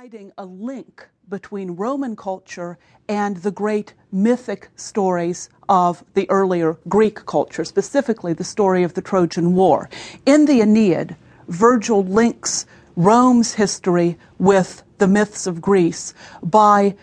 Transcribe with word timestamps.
providing 0.00 0.32
a 0.38 0.46
link 0.46 1.06
between 1.28 1.72
Roman 1.72 2.16
culture 2.16 2.78
and 3.06 3.36
the 3.36 3.50
great 3.50 3.92
mythic 4.10 4.70
stories 4.74 5.50
of 5.68 6.02
the 6.14 6.26
earlier 6.30 6.78
Greek 6.88 7.26
culture, 7.26 7.66
specifically 7.66 8.32
the 8.32 8.42
story 8.42 8.82
of 8.82 8.94
the 8.94 9.02
Trojan 9.02 9.54
War. 9.54 9.90
In 10.24 10.46
the 10.46 10.62
Aeneid, 10.62 11.16
Virgil 11.48 12.02
links 12.02 12.64
Rome's 12.96 13.52
history 13.52 14.16
with 14.38 14.82
the 14.96 15.06
myths 15.06 15.46
of 15.46 15.60
Greece 15.60 16.14
by 16.42 16.96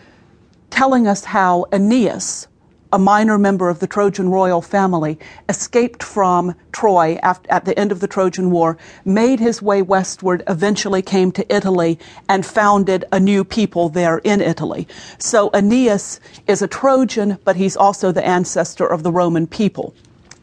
telling 0.68 1.06
us 1.06 1.22
how 1.22 1.66
Aeneas, 1.70 2.48
a 2.92 2.98
minor 2.98 3.36
member 3.36 3.68
of 3.68 3.80
the 3.80 3.86
Trojan 3.86 4.30
royal 4.30 4.62
family, 4.62 5.18
escaped 5.48 6.02
from 6.02 6.54
Troy 6.72 7.18
at 7.22 7.64
the 7.64 7.78
end 7.78 7.92
of 7.92 8.00
the 8.00 8.08
Trojan 8.08 8.50
War, 8.50 8.78
made 9.04 9.40
his 9.40 9.60
way 9.60 9.82
westward, 9.82 10.42
eventually 10.48 11.02
came 11.02 11.30
to 11.32 11.54
Italy, 11.54 11.98
and 12.28 12.46
founded 12.46 13.04
a 13.12 13.20
new 13.20 13.44
people 13.44 13.88
there 13.88 14.18
in 14.18 14.40
Italy. 14.40 14.88
So 15.18 15.50
Aeneas 15.52 16.20
is 16.46 16.62
a 16.62 16.68
Trojan, 16.68 17.38
but 17.44 17.56
he's 17.56 17.76
also 17.76 18.10
the 18.10 18.26
ancestor 18.26 18.86
of 18.86 19.02
the 19.02 19.12
Roman 19.12 19.46
people. 19.46 19.94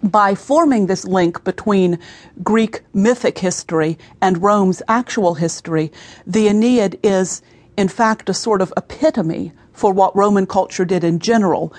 By 0.03 0.35
forming 0.35 0.85
this 0.85 1.03
link 1.03 1.43
between 1.43 1.97
Greek 2.43 2.81
mythic 2.93 3.39
history 3.39 3.97
and 4.21 4.43
Rome's 4.43 4.83
actual 4.87 5.33
history, 5.33 5.91
the 6.27 6.47
Aeneid 6.47 6.99
is, 7.01 7.41
in 7.75 7.87
fact, 7.87 8.29
a 8.29 8.33
sort 8.35 8.61
of 8.61 8.71
epitome 8.77 9.51
for 9.73 9.91
what 9.91 10.15
Roman 10.15 10.45
culture 10.45 10.85
did 10.85 11.03
in 11.03 11.19
general, 11.19 11.73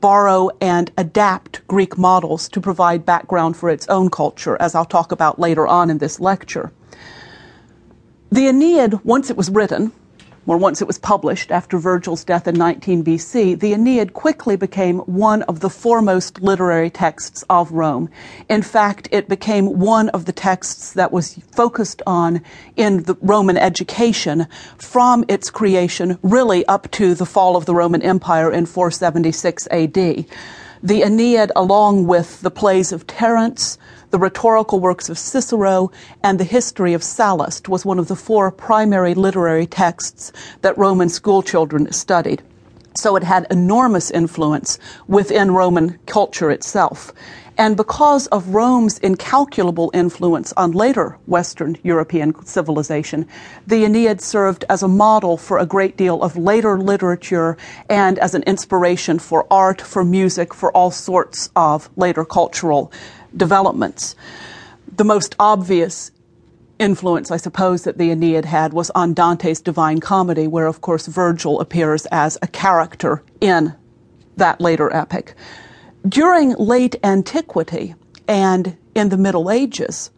borrow 0.00 0.50
and 0.60 0.90
adapt 0.96 1.66
Greek 1.66 1.98
models 1.98 2.48
to 2.50 2.60
provide 2.60 3.04
background 3.04 3.56
for 3.56 3.70
its 3.70 3.88
own 3.88 4.10
culture, 4.10 4.56
as 4.60 4.74
I'll 4.74 4.84
talk 4.84 5.12
about 5.12 5.38
later 5.38 5.66
on 5.66 5.90
in 5.90 5.98
this 5.98 6.20
lecture. 6.20 6.72
The 8.30 8.48
Aeneid, 8.48 9.04
once 9.04 9.30
it 9.30 9.36
was 9.36 9.50
written, 9.50 9.92
or 10.48 10.56
once 10.56 10.80
it 10.80 10.86
was 10.86 10.98
published 10.98 11.50
after 11.50 11.76
Virgil's 11.76 12.24
death 12.24 12.48
in 12.48 12.54
19 12.54 13.04
BC, 13.04 13.60
the 13.60 13.74
Aeneid 13.74 14.14
quickly 14.14 14.56
became 14.56 15.00
one 15.00 15.42
of 15.42 15.60
the 15.60 15.68
foremost 15.68 16.40
literary 16.40 16.88
texts 16.88 17.44
of 17.50 17.70
Rome. 17.70 18.08
In 18.48 18.62
fact, 18.62 19.08
it 19.12 19.28
became 19.28 19.78
one 19.78 20.08
of 20.08 20.24
the 20.24 20.32
texts 20.32 20.94
that 20.94 21.12
was 21.12 21.34
focused 21.52 22.00
on 22.06 22.40
in 22.76 23.02
the 23.02 23.18
Roman 23.20 23.58
education 23.58 24.46
from 24.78 25.22
its 25.28 25.50
creation 25.50 26.18
really 26.22 26.64
up 26.64 26.90
to 26.92 27.14
the 27.14 27.26
fall 27.26 27.54
of 27.54 27.66
the 27.66 27.74
Roman 27.74 28.00
Empire 28.00 28.50
in 28.50 28.64
476 28.64 29.68
AD. 29.70 30.24
The 30.82 31.02
Aeneid, 31.02 31.52
along 31.56 32.06
with 32.06 32.40
the 32.40 32.50
plays 32.50 32.90
of 32.90 33.06
Terence, 33.06 33.76
the 34.10 34.18
rhetorical 34.18 34.80
works 34.80 35.08
of 35.08 35.18
Cicero, 35.18 35.90
and 36.22 36.38
the 36.38 36.44
history 36.44 36.94
of 36.94 37.02
Sallust 37.02 37.68
was 37.68 37.84
one 37.84 37.98
of 37.98 38.08
the 38.08 38.16
four 38.16 38.50
primary 38.50 39.14
literary 39.14 39.66
texts 39.66 40.32
that 40.62 40.78
Roman 40.78 41.08
schoolchildren 41.08 41.92
studied. 41.92 42.42
So 42.98 43.14
it 43.14 43.22
had 43.22 43.46
enormous 43.48 44.10
influence 44.10 44.76
within 45.06 45.52
Roman 45.52 46.00
culture 46.06 46.50
itself. 46.50 47.12
And 47.56 47.76
because 47.76 48.26
of 48.26 48.48
Rome's 48.48 48.98
incalculable 48.98 49.92
influence 49.94 50.52
on 50.56 50.72
later 50.72 51.16
Western 51.26 51.78
European 51.84 52.34
civilization, 52.44 53.28
the 53.68 53.84
Aeneid 53.84 54.20
served 54.20 54.64
as 54.68 54.82
a 54.82 54.88
model 54.88 55.36
for 55.36 55.58
a 55.58 55.64
great 55.64 55.96
deal 55.96 56.24
of 56.24 56.36
later 56.36 56.76
literature 56.76 57.56
and 57.88 58.18
as 58.18 58.34
an 58.34 58.42
inspiration 58.48 59.20
for 59.20 59.46
art, 59.48 59.80
for 59.80 60.02
music, 60.02 60.52
for 60.52 60.72
all 60.72 60.90
sorts 60.90 61.50
of 61.54 61.88
later 61.96 62.24
cultural 62.24 62.90
developments. 63.36 64.16
The 64.96 65.04
most 65.04 65.36
obvious 65.38 66.10
influence, 66.78 67.30
I 67.30 67.36
suppose, 67.36 67.84
that 67.84 67.98
the 67.98 68.10
Aeneid 68.10 68.44
had 68.44 68.72
was 68.72 68.90
on 68.90 69.14
Dante's 69.14 69.60
Divine 69.60 70.00
Comedy, 70.00 70.46
where, 70.46 70.66
of 70.66 70.80
course, 70.80 71.06
Virgil 71.06 71.60
appears 71.60 72.06
as 72.06 72.38
a 72.42 72.46
character 72.46 73.22
in 73.40 73.74
that 74.36 74.60
later 74.60 74.92
epic. 74.94 75.34
During 76.08 76.54
late 76.54 76.96
antiquity 77.02 77.94
and 78.26 78.76
in 78.94 79.08
the 79.08 79.16
Middle 79.16 79.50
Ages, 79.50 80.10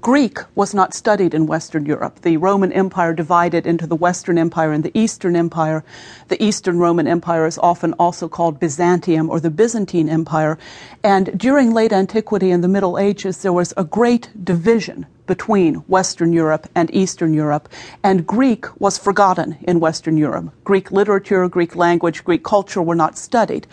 Greek 0.00 0.38
was 0.54 0.72
not 0.72 0.94
studied 0.94 1.34
in 1.34 1.46
Western 1.46 1.84
Europe. 1.84 2.22
The 2.22 2.38
Roman 2.38 2.72
Empire 2.72 3.12
divided 3.12 3.66
into 3.66 3.86
the 3.86 3.94
Western 3.94 4.38
Empire 4.38 4.72
and 4.72 4.82
the 4.82 4.98
Eastern 4.98 5.36
Empire. 5.36 5.84
The 6.28 6.42
Eastern 6.42 6.78
Roman 6.78 7.06
Empire 7.06 7.46
is 7.46 7.58
often 7.58 7.92
also 7.94 8.26
called 8.26 8.58
Byzantium 8.58 9.28
or 9.28 9.38
the 9.38 9.50
Byzantine 9.50 10.08
Empire. 10.08 10.56
And 11.04 11.38
during 11.38 11.74
late 11.74 11.92
antiquity 11.92 12.50
and 12.50 12.64
the 12.64 12.68
Middle 12.68 12.98
Ages, 12.98 13.42
there 13.42 13.52
was 13.52 13.74
a 13.76 13.84
great 13.84 14.30
division 14.42 15.06
between 15.26 15.74
Western 15.88 16.32
Europe 16.32 16.68
and 16.74 16.92
Eastern 16.94 17.32
Europe, 17.32 17.68
and 18.02 18.26
Greek 18.26 18.64
was 18.80 18.98
forgotten 18.98 19.56
in 19.62 19.80
Western 19.80 20.16
Europe. 20.16 20.52
Greek 20.64 20.90
literature, 20.90 21.48
Greek 21.48 21.76
language, 21.76 22.24
Greek 22.24 22.42
culture 22.42 22.82
were 22.82 22.94
not 22.94 23.16
studied. 23.16 23.66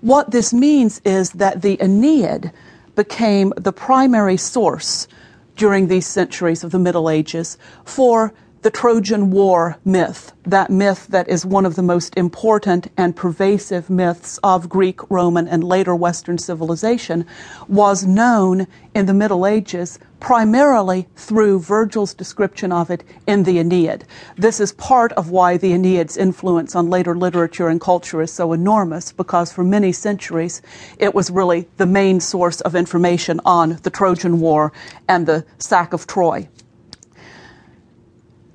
What 0.00 0.30
this 0.30 0.52
means 0.52 1.00
is 1.04 1.30
that 1.32 1.62
the 1.62 1.76
Aeneid 1.80 2.52
became 2.94 3.52
the 3.56 3.72
primary 3.72 4.36
source 4.36 5.08
during 5.56 5.88
these 5.88 6.06
centuries 6.06 6.64
of 6.64 6.70
the 6.70 6.78
Middle 6.78 7.10
Ages 7.10 7.58
for 7.84 8.32
the 8.64 8.70
Trojan 8.70 9.30
War 9.30 9.76
myth, 9.84 10.32
that 10.44 10.70
myth 10.70 11.06
that 11.10 11.28
is 11.28 11.44
one 11.44 11.66
of 11.66 11.74
the 11.74 11.82
most 11.82 12.16
important 12.16 12.90
and 12.96 13.14
pervasive 13.14 13.90
myths 13.90 14.38
of 14.42 14.70
Greek, 14.70 15.10
Roman, 15.10 15.46
and 15.46 15.62
later 15.62 15.94
Western 15.94 16.38
civilization, 16.38 17.26
was 17.68 18.06
known 18.06 18.66
in 18.94 19.04
the 19.04 19.12
Middle 19.12 19.46
Ages 19.46 19.98
primarily 20.18 21.06
through 21.14 21.60
Virgil's 21.60 22.14
description 22.14 22.72
of 22.72 22.90
it 22.90 23.04
in 23.26 23.42
the 23.42 23.58
Aeneid. 23.58 24.06
This 24.36 24.60
is 24.60 24.72
part 24.72 25.12
of 25.12 25.28
why 25.28 25.58
the 25.58 25.74
Aeneid's 25.74 26.16
influence 26.16 26.74
on 26.74 26.88
later 26.88 27.14
literature 27.14 27.68
and 27.68 27.78
culture 27.78 28.22
is 28.22 28.32
so 28.32 28.54
enormous, 28.54 29.12
because 29.12 29.52
for 29.52 29.62
many 29.62 29.92
centuries 29.92 30.62
it 30.98 31.14
was 31.14 31.30
really 31.30 31.68
the 31.76 31.84
main 31.84 32.18
source 32.18 32.62
of 32.62 32.74
information 32.74 33.42
on 33.44 33.78
the 33.82 33.90
Trojan 33.90 34.40
War 34.40 34.72
and 35.06 35.26
the 35.26 35.44
sack 35.58 35.92
of 35.92 36.06
Troy 36.06 36.48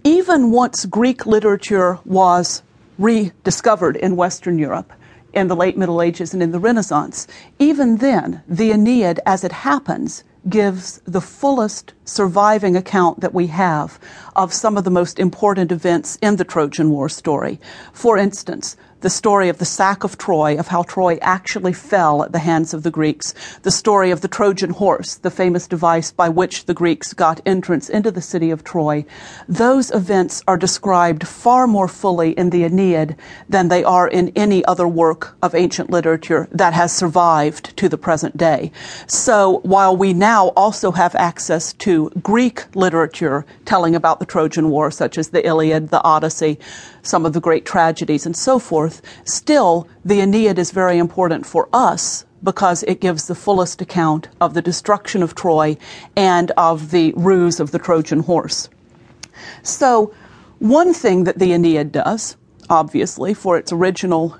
even 0.03 0.51
once 0.51 0.85
Greek 0.85 1.25
literature 1.25 1.99
was 2.05 2.63
rediscovered 2.97 3.95
in 3.95 4.15
Western 4.15 4.59
Europe 4.59 4.91
in 5.33 5.47
the 5.47 5.55
late 5.55 5.77
Middle 5.77 6.01
Ages 6.01 6.33
and 6.33 6.41
in 6.41 6.51
the 6.51 6.59
Renaissance, 6.59 7.27
even 7.59 7.97
then, 7.97 8.41
the 8.47 8.71
Aeneid, 8.71 9.19
as 9.25 9.43
it 9.43 9.51
happens, 9.51 10.23
gives 10.47 10.99
the 11.05 11.21
fullest 11.21 11.93
surviving 12.05 12.75
account 12.75 13.19
that 13.19 13.33
we 13.33 13.47
have 13.47 13.99
of 14.35 14.53
some 14.53 14.77
of 14.77 14.83
the 14.83 14.89
most 14.89 15.19
important 15.19 15.71
events 15.71 16.17
in 16.21 16.37
the 16.37 16.45
Trojan 16.45 16.89
War 16.89 17.09
story. 17.09 17.59
For 17.93 18.17
instance, 18.17 18.77
the 19.01 19.09
story 19.09 19.49
of 19.49 19.57
the 19.57 19.65
sack 19.65 20.03
of 20.03 20.17
Troy, 20.17 20.57
of 20.57 20.67
how 20.67 20.83
Troy 20.83 21.17
actually 21.21 21.73
fell 21.73 22.23
at 22.23 22.31
the 22.31 22.39
hands 22.39 22.73
of 22.73 22.83
the 22.83 22.91
Greeks, 22.91 23.33
the 23.63 23.71
story 23.71 24.11
of 24.11 24.21
the 24.21 24.27
Trojan 24.27 24.71
horse, 24.71 25.15
the 25.15 25.31
famous 25.31 25.67
device 25.67 26.11
by 26.11 26.27
which 26.27 26.65
the 26.65 26.73
Greeks 26.73 27.13
got 27.13 27.39
entrance 27.45 27.89
into 27.89 28.11
the 28.11 28.21
city 28.21 28.51
of 28.51 28.63
Troy. 28.63 29.05
Those 29.47 29.91
events 29.91 30.43
are 30.47 30.57
described 30.57 31.27
far 31.27 31.67
more 31.67 31.87
fully 31.87 32.31
in 32.31 32.49
the 32.49 32.63
Aeneid 32.63 33.15
than 33.47 33.69
they 33.69 33.83
are 33.83 34.07
in 34.07 34.33
any 34.35 34.65
other 34.65 34.87
work 34.87 35.37
of 35.41 35.55
ancient 35.55 35.89
literature 35.89 36.47
that 36.51 36.73
has 36.73 36.91
survived 36.91 37.75
to 37.77 37.87
the 37.87 37.97
present 37.97 38.35
day. 38.35 38.71
So 39.07 39.59
while 39.63 39.95
we 39.95 40.13
now 40.13 40.47
also 40.49 40.91
have 40.91 41.15
access 41.15 41.73
to 41.73 42.09
Greek 42.21 42.75
literature 42.75 43.45
telling 43.65 43.95
about 43.95 44.19
the 44.19 44.25
Trojan 44.25 44.69
War, 44.69 44.91
such 44.91 45.17
as 45.17 45.29
the 45.29 45.45
Iliad, 45.45 45.89
the 45.89 46.03
Odyssey, 46.03 46.59
some 47.01 47.25
of 47.25 47.33
the 47.33 47.39
great 47.39 47.65
tragedies, 47.65 48.25
and 48.25 48.35
so 48.35 48.59
forth, 48.59 48.88
still 49.23 49.87
the 50.03 50.21
Aeneid 50.21 50.57
is 50.57 50.71
very 50.71 50.97
important 50.97 51.45
for 51.45 51.67
us 51.73 52.25
because 52.43 52.83
it 52.83 53.01
gives 53.01 53.27
the 53.27 53.35
fullest 53.35 53.81
account 53.81 54.29
of 54.39 54.53
the 54.53 54.61
destruction 54.61 55.21
of 55.23 55.35
Troy 55.35 55.77
and 56.15 56.51
of 56.51 56.91
the 56.91 57.13
ruse 57.15 57.59
of 57.59 57.71
the 57.71 57.79
Trojan 57.79 58.21
horse. 58.21 58.69
So, 59.63 60.13
one 60.59 60.93
thing 60.93 61.23
that 61.23 61.39
the 61.39 61.53
Aeneid 61.53 61.91
does, 61.91 62.35
obviously, 62.69 63.33
for 63.33 63.57
its 63.57 63.71
original 63.71 64.37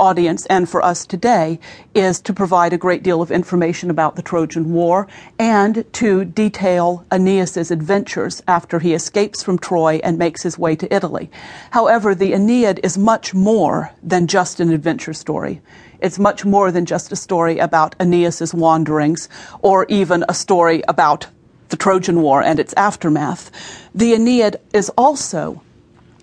audience 0.00 0.46
and 0.46 0.68
for 0.68 0.82
us 0.82 1.06
today 1.06 1.60
is 1.94 2.20
to 2.22 2.32
provide 2.32 2.72
a 2.72 2.78
great 2.78 3.02
deal 3.02 3.20
of 3.20 3.30
information 3.30 3.90
about 3.90 4.16
the 4.16 4.22
Trojan 4.22 4.72
War 4.72 5.06
and 5.38 5.84
to 5.92 6.24
detail 6.24 7.04
Aeneas's 7.12 7.70
adventures 7.70 8.42
after 8.48 8.78
he 8.78 8.94
escapes 8.94 9.42
from 9.42 9.58
Troy 9.58 10.00
and 10.02 10.18
makes 10.18 10.42
his 10.42 10.58
way 10.58 10.74
to 10.74 10.92
Italy. 10.92 11.30
However, 11.70 12.14
the 12.14 12.32
Aeneid 12.32 12.80
is 12.82 12.96
much 12.96 13.34
more 13.34 13.92
than 14.02 14.26
just 14.26 14.58
an 14.58 14.72
adventure 14.72 15.12
story. 15.12 15.60
It's 16.00 16.18
much 16.18 16.44
more 16.44 16.72
than 16.72 16.86
just 16.86 17.12
a 17.12 17.16
story 17.16 17.58
about 17.58 17.94
Aeneas's 18.00 18.54
wanderings 18.54 19.28
or 19.60 19.84
even 19.88 20.24
a 20.28 20.34
story 20.34 20.82
about 20.88 21.26
the 21.68 21.76
Trojan 21.76 22.22
War 22.22 22.42
and 22.42 22.58
its 22.58 22.72
aftermath. 22.74 23.50
The 23.94 24.14
Aeneid 24.14 24.56
is 24.72 24.90
also 24.96 25.62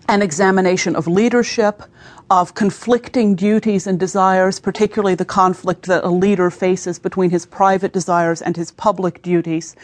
an 0.09 0.21
examination 0.21 0.95
of 0.95 1.07
leadership, 1.07 1.83
of 2.29 2.53
conflicting 2.55 3.35
duties 3.35 3.87
and 3.87 3.99
desires, 3.99 4.59
particularly 4.59 5.15
the 5.15 5.25
conflict 5.25 5.85
that 5.85 6.03
a 6.03 6.09
leader 6.09 6.49
faces 6.49 6.99
between 6.99 7.29
his 7.29 7.45
private 7.45 7.93
desires 7.93 8.41
and 8.41 8.57
his 8.57 8.71
public 8.71 9.21
duties, 9.21 9.75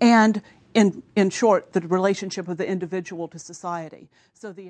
and 0.00 0.40
in, 0.74 1.02
in 1.16 1.30
short, 1.30 1.72
the 1.72 1.80
relationship 1.80 2.46
of 2.46 2.56
the 2.56 2.66
individual 2.66 3.26
to 3.28 3.38
society. 3.38 4.08
So 4.34 4.52
the 4.52 4.68